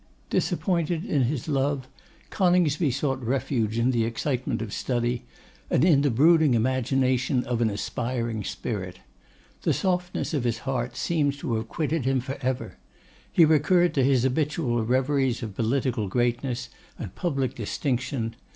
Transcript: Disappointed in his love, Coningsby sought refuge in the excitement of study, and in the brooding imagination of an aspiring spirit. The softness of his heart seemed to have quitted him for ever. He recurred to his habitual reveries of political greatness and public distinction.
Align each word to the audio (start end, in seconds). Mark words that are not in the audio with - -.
Disappointed 0.31 1.05
in 1.05 1.25
his 1.25 1.47
love, 1.47 1.87
Coningsby 2.31 2.89
sought 2.89 3.21
refuge 3.23 3.77
in 3.77 3.91
the 3.91 4.03
excitement 4.03 4.59
of 4.59 4.73
study, 4.73 5.25
and 5.69 5.85
in 5.85 6.01
the 6.01 6.09
brooding 6.09 6.55
imagination 6.55 7.43
of 7.43 7.61
an 7.61 7.69
aspiring 7.69 8.43
spirit. 8.43 8.97
The 9.61 9.73
softness 9.73 10.33
of 10.33 10.43
his 10.43 10.57
heart 10.65 10.95
seemed 10.97 11.37
to 11.37 11.53
have 11.53 11.69
quitted 11.69 12.05
him 12.05 12.19
for 12.19 12.39
ever. 12.41 12.77
He 13.31 13.45
recurred 13.45 13.93
to 13.93 14.03
his 14.03 14.23
habitual 14.23 14.83
reveries 14.83 15.43
of 15.43 15.53
political 15.55 16.07
greatness 16.07 16.69
and 16.97 17.13
public 17.13 17.53
distinction. 17.53 18.33